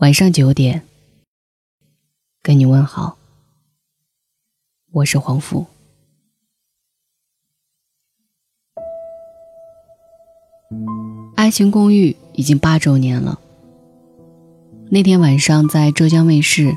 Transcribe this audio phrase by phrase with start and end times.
[0.00, 0.80] 晚上九点，
[2.42, 3.18] 跟你问好。
[4.92, 5.66] 我是黄甫。
[11.36, 13.38] 《爱情公寓》已经八周年了。
[14.90, 16.74] 那天晚上，在浙江卫视，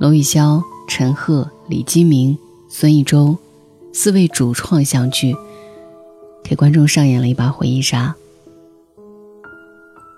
[0.00, 2.36] 娄艺潇、陈赫、李基民、
[2.68, 3.38] 孙艺洲
[3.92, 5.32] 四位主创相聚，
[6.42, 8.16] 给观众上演了一把回忆杀。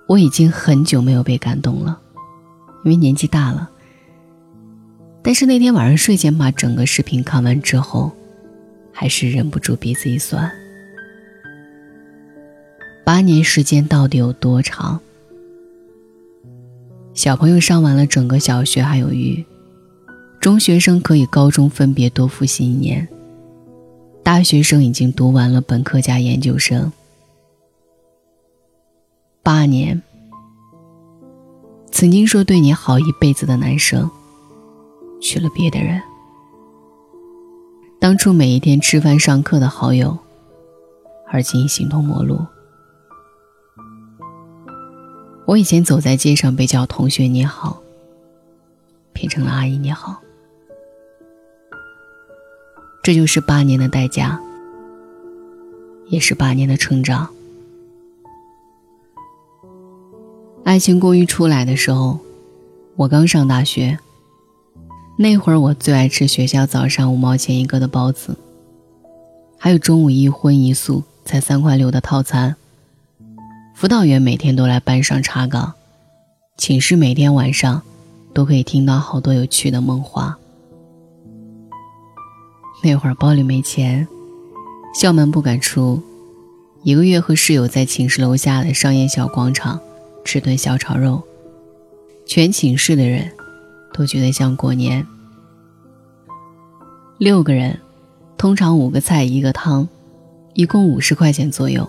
[0.09, 2.00] 我已经很久没有被感动了。
[2.84, 3.70] 因为年纪大了，
[5.22, 8.11] 但是那天晚上睡前把整个视频看完之后，
[8.90, 10.50] 还是忍不住鼻子一酸。
[13.04, 15.00] 八年时间到底有多长？
[17.12, 19.44] 小朋友上完了整个小学还有余，
[20.40, 23.07] 中学生可以高中分别多复习一年，
[24.22, 26.90] 大学生已经读完了本科加研究生，
[29.43, 30.00] 八年。
[31.93, 34.11] 曾经说对你好一辈子的男生，
[35.20, 36.00] 娶了别的人。
[37.98, 40.16] 当初每一天吃饭上课的好友，
[41.27, 42.41] 而今形同陌路。
[45.46, 47.83] 我以前走在街上被叫同学你好，
[49.12, 50.22] 变成了阿姨你好。
[53.02, 54.41] 这就是八年的代价，
[56.06, 57.27] 也是八年的成长。
[60.62, 62.19] 《爱情公寓》出来的时候，
[62.97, 63.98] 我刚上大学。
[65.17, 68.36] 那会儿我最爱吃学校早上五毛钱一个的包子，
[69.58, 72.56] 还有中午一荤一素才三块六的套餐。
[73.75, 75.72] 辅导员每天都来班上查岗，
[76.56, 77.83] 寝室每天晚上
[78.33, 80.39] 都可以听到好多有趣的梦话。
[82.83, 84.06] 那会儿包里没钱，
[84.95, 86.02] 校门不敢出，
[86.83, 89.80] 一个月和室友在寝室楼下的商业小广场。
[90.24, 91.22] 吃顿小炒肉，
[92.26, 93.30] 全寝室的人
[93.92, 95.06] 都觉得像过年。
[97.18, 97.78] 六个人，
[98.38, 99.89] 通常五个菜一个汤，
[100.55, 101.89] 一共五十块钱左右，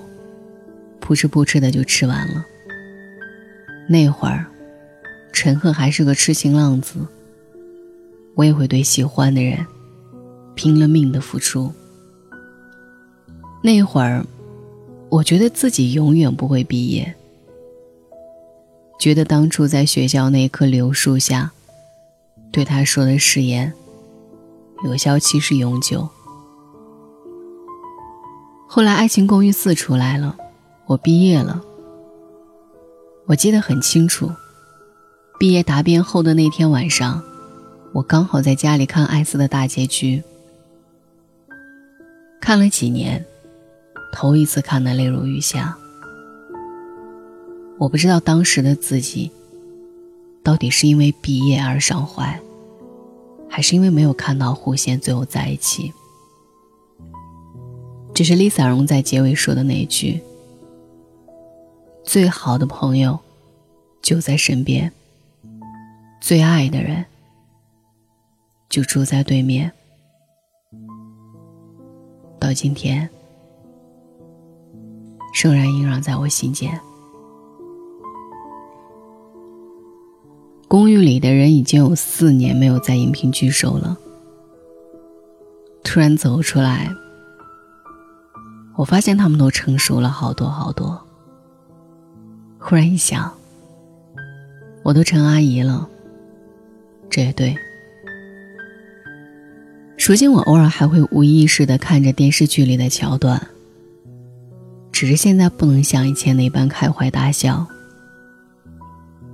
[1.00, 2.46] 扑哧扑哧的就吃完了。
[3.88, 4.46] 那会儿，
[5.32, 7.00] 陈赫还是个痴情浪子，
[8.36, 9.66] 我也会对喜欢的人
[10.56, 11.72] 拼了命的付出。
[13.64, 14.26] 那会儿，
[15.10, 17.16] 我觉得自己永远不会毕业。
[19.02, 21.50] 觉得当初在学校那棵柳树下，
[22.52, 23.74] 对他说的誓言，
[24.86, 26.08] 有效期是永久。
[28.68, 30.38] 后来《爱情公寓四》出来了，
[30.86, 31.64] 我毕业了。
[33.26, 34.30] 我记得很清楚，
[35.40, 37.24] 毕业答辩后的那天晚上，
[37.94, 40.22] 我刚好在家里看《爱斯的大结局》，
[42.40, 43.26] 看了几年，
[44.14, 45.76] 头一次看的泪如雨下。
[47.82, 49.32] 我不知道当时的自己，
[50.44, 52.40] 到底是因为毕业而伤怀，
[53.50, 55.92] 还是因为没有看到弧线最后在一起。
[58.14, 60.22] 只是 Lisa 荣在结尾说的那一句
[62.06, 63.18] ：“最好的朋友
[64.00, 64.94] 就在身边，
[66.22, 67.04] 最爱的人
[68.70, 69.72] 就住在对面。”
[72.40, 73.10] 到今天，
[75.34, 76.80] 仍然萦绕在我心间。
[80.72, 83.98] 公寓里的人已经有四年没有在荧屏聚首了。
[85.84, 86.90] 突然走出来，
[88.78, 91.06] 我发现他们都成熟了好多好多。
[92.58, 93.34] 忽然一想，
[94.82, 95.90] 我都成阿姨了，
[97.10, 97.54] 这也对。
[100.08, 103.46] 如今我偶尔还会无意识的看着电视剧里的桥段，
[104.90, 107.68] 只是现在不能像以前那般开怀大笑。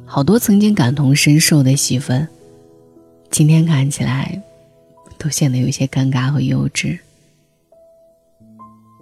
[0.10, 2.26] 好多曾经感同身受的戏份，
[3.30, 4.42] 今天看起来
[5.18, 6.98] 都显得有些尴尬和幼稚。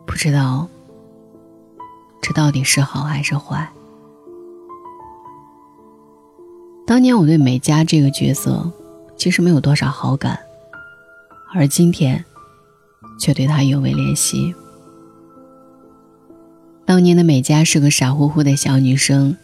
[0.07, 0.67] 不知道
[2.23, 3.69] 这到底是好还是坏？
[6.87, 8.71] 当年我对美嘉这个角色
[9.15, 10.39] 其实没有多少好感，
[11.53, 12.25] 而今天
[13.19, 14.55] 却对她尤为怜惜。
[16.83, 19.37] 当年的美嘉是个傻乎乎的小女生。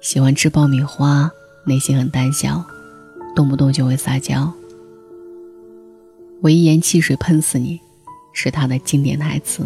[0.00, 1.30] 喜欢吃爆米花，
[1.64, 2.64] 内心很胆小，
[3.36, 4.50] 动不动就会撒娇。
[6.40, 7.78] 我一言汽水喷死你，
[8.32, 9.62] 是他的经典台词。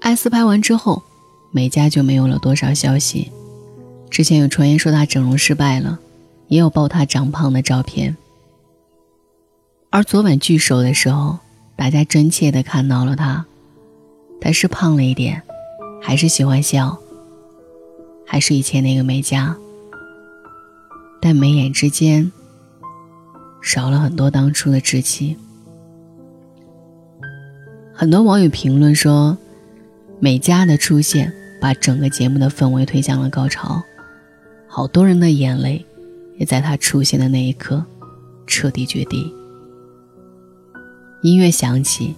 [0.00, 1.02] 艾斯拍完之后，
[1.50, 3.30] 美嘉就没有了多少消息。
[4.08, 5.98] 之前有传言说她整容失败了，
[6.48, 8.16] 也有爆她长胖的照片。
[9.90, 11.38] 而昨晚聚首的时候，
[11.76, 13.44] 大家真切的看到了她，
[14.40, 15.42] 她是胖了一点，
[16.00, 16.98] 还是喜欢笑？
[18.26, 19.56] 还是以前那个美嘉，
[21.20, 22.30] 但眉眼之间
[23.62, 25.36] 少了很多当初的稚气。
[27.94, 29.38] 很多网友评论说，
[30.20, 33.82] 美嘉的出现把整个节目的氛围推向了高潮，
[34.66, 35.86] 好多人的眼泪
[36.36, 37.84] 也在她出现的那一刻
[38.46, 39.32] 彻底决堤。
[41.22, 42.14] 音乐响起，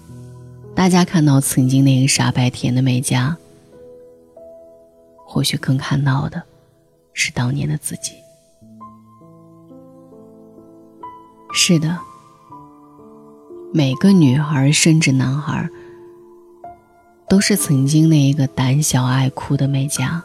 [0.74, 3.36] 大家看到曾经那个傻白甜的美嘉，
[5.30, 6.42] 或许更看到的
[7.12, 8.14] 是当年的自己。
[11.52, 11.98] 是的，
[13.74, 15.68] 每个女孩甚至男孩，
[17.28, 20.24] 都是曾经那一个胆小爱哭的美嘉。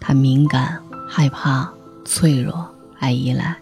[0.00, 1.70] 她敏感、害怕、
[2.06, 2.66] 脆弱、
[2.98, 3.54] 爱依赖。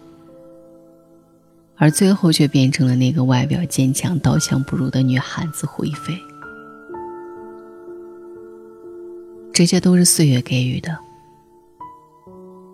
[1.75, 6.17] 而最后却变成了那个外表坚强、刀枪不入的女汉子胡一菲。
[9.53, 10.97] 这些都是岁月给予的，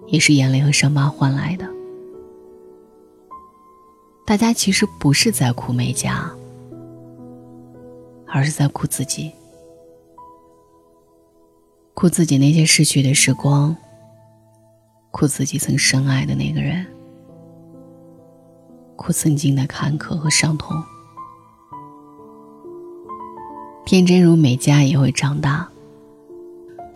[0.08, 1.68] 也是眼泪和伤疤换来的。
[4.26, 6.32] 大家其实不是在哭美嘉，
[8.28, 9.30] 而是在哭自己，
[11.94, 13.76] 哭自己那些逝去的时光，
[15.12, 16.88] 哭自己曾深爱的那个人。
[18.96, 20.82] 哭曾经的坎坷和伤痛，
[23.86, 25.68] 天真如美嘉也会长大，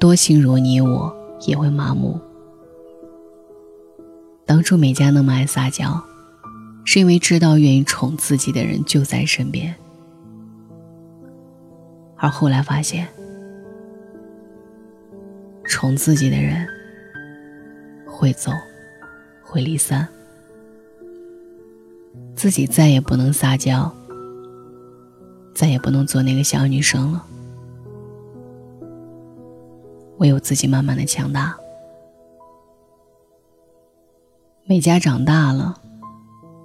[0.03, 1.15] 多情如你我
[1.47, 2.19] 也会麻木。
[4.45, 6.03] 当初美嘉那么爱撒娇，
[6.83, 9.73] 是因为知道愿意宠自己的人就在身边，
[12.17, 13.07] 而后来发现，
[15.63, 16.67] 宠自己的人
[18.05, 18.51] 会走，
[19.41, 20.05] 会离散。
[22.35, 23.89] 自己再也不能撒娇，
[25.55, 27.25] 再也不能做那个小女生了。
[30.23, 31.53] 唯有自己慢慢的强大。
[34.65, 35.81] 美嘉长大了，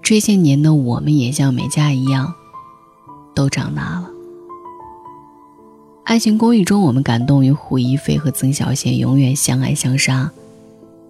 [0.01, 2.33] 这些年的我们也像美嘉一样，
[3.35, 4.09] 都长大了。
[6.05, 10.31] 爱情公寓中，我们感动于胡一菲和曾小贤永远相爱相杀，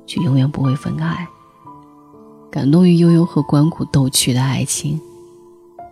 [0.06, 1.28] 却永远不会分开。
[2.50, 4.98] 感动于悠悠和关谷逗趣的爱情，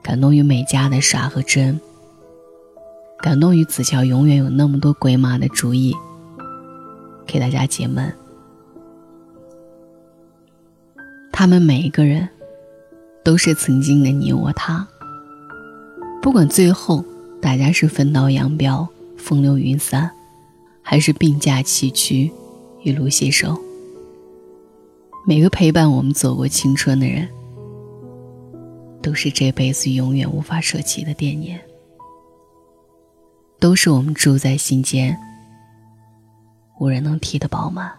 [0.02, 1.78] 感动于美嘉的傻和真，
[3.18, 5.94] 感动于子乔永远有那么多鬼马的主意
[7.26, 8.12] 给大家解闷。
[11.32, 12.26] 他们每一个人
[13.22, 14.86] 都是曾经的你我他，
[16.22, 17.04] 不管最后
[17.42, 18.88] 大家是分道扬镳、
[19.18, 20.10] 风流云散，
[20.80, 22.32] 还是并驾齐驱、
[22.82, 23.58] 一路携手。
[25.26, 27.28] 每个陪伴我们走过青春的人，
[29.02, 31.60] 都是这辈子永远无法舍弃的惦念，
[33.58, 35.18] 都是我们住在心间、
[36.78, 37.92] 无人能替的饱满。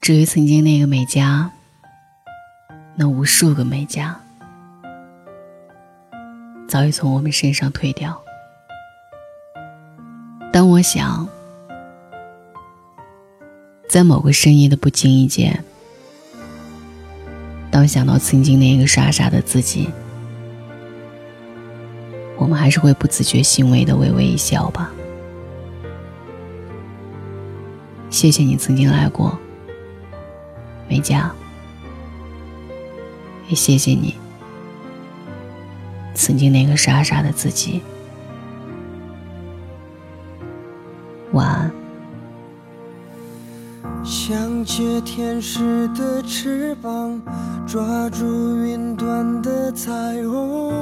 [0.00, 1.50] 至于曾经那个美嘉，
[2.96, 4.18] 那无数个美嘉，
[6.68, 8.20] 早已从我们身上退掉。
[10.52, 11.28] 当我想。
[13.86, 15.62] 在某个深夜的不经意间，
[17.70, 19.88] 当想到曾经那个傻傻的自己，
[22.36, 24.90] 我们还是会不自觉欣慰的微微一笑吧。
[28.14, 29.36] 谢谢你曾经来过，
[30.88, 31.34] 美嘉，
[33.48, 34.14] 也谢谢你
[36.14, 37.82] 曾经那个傻傻的自己。
[41.32, 41.72] 晚安。
[44.04, 47.20] 想借天使的翅膀，
[47.66, 49.92] 抓住云端的彩
[50.22, 50.72] 虹，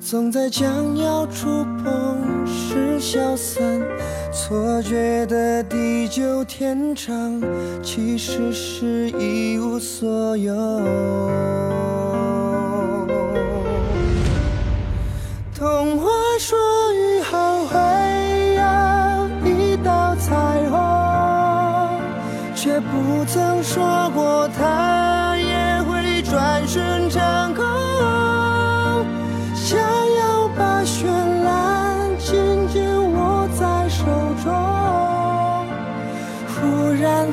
[0.00, 1.46] 总在将要触
[1.84, 3.62] 碰时消散，
[4.38, 7.42] 错觉的地久天长，
[7.82, 10.54] 其实是一无所有。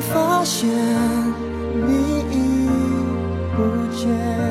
[0.00, 2.68] 发现你已
[3.56, 4.45] 不见。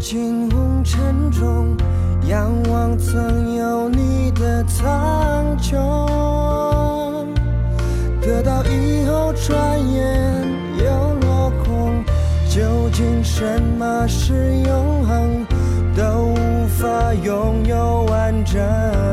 [0.00, 1.76] 尽红尘中
[2.28, 5.74] 仰望曾有你的苍穹，
[8.20, 10.46] 得到以后转眼
[10.78, 12.04] 又落空，
[12.48, 15.46] 究竟什么是永恒，
[15.96, 19.07] 都无法拥有完整。